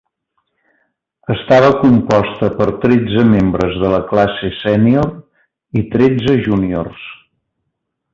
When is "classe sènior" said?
4.13-5.05